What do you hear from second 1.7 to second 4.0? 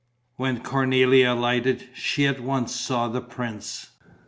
she at once saw the prince.